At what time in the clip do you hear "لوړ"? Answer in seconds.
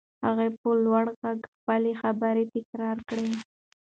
0.85-1.05